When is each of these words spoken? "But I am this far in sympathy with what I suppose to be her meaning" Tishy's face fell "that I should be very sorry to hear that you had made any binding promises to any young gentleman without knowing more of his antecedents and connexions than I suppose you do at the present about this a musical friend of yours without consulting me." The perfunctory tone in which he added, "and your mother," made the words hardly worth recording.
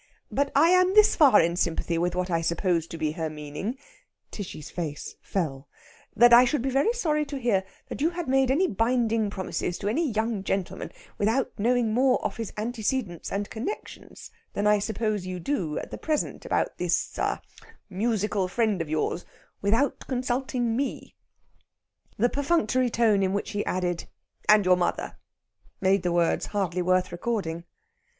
"But 0.31 0.51
I 0.55 0.69
am 0.69 0.95
this 0.95 1.15
far 1.15 1.39
in 1.39 1.55
sympathy 1.55 1.99
with 1.99 2.15
what 2.15 2.31
I 2.31 2.41
suppose 2.41 2.87
to 2.87 2.97
be 2.97 3.11
her 3.11 3.29
meaning" 3.29 3.77
Tishy's 4.31 4.71
face 4.71 5.15
fell 5.21 5.67
"that 6.15 6.33
I 6.33 6.43
should 6.43 6.63
be 6.63 6.71
very 6.71 6.91
sorry 6.91 7.23
to 7.25 7.37
hear 7.37 7.63
that 7.87 8.01
you 8.01 8.09
had 8.09 8.27
made 8.27 8.49
any 8.49 8.67
binding 8.67 9.29
promises 9.29 9.77
to 9.77 9.87
any 9.87 10.09
young 10.11 10.43
gentleman 10.43 10.91
without 11.19 11.51
knowing 11.59 11.93
more 11.93 12.19
of 12.25 12.37
his 12.37 12.51
antecedents 12.57 13.31
and 13.31 13.51
connexions 13.51 14.31
than 14.53 14.65
I 14.65 14.79
suppose 14.79 15.27
you 15.27 15.39
do 15.39 15.77
at 15.77 15.91
the 15.91 15.99
present 15.99 16.47
about 16.47 16.79
this 16.79 17.15
a 17.19 17.39
musical 17.87 18.47
friend 18.47 18.81
of 18.81 18.89
yours 18.89 19.23
without 19.61 19.99
consulting 20.07 20.75
me." 20.75 21.13
The 22.17 22.27
perfunctory 22.27 22.89
tone 22.89 23.21
in 23.21 23.33
which 23.33 23.51
he 23.51 23.63
added, 23.67 24.05
"and 24.49 24.65
your 24.65 24.77
mother," 24.77 25.19
made 25.79 26.01
the 26.01 26.11
words 26.11 26.47
hardly 26.47 26.81
worth 26.81 27.11
recording. 27.11 27.65